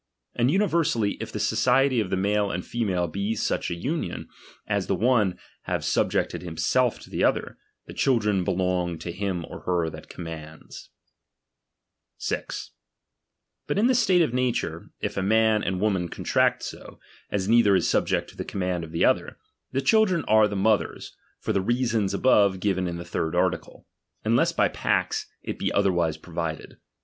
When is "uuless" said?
24.25-24.55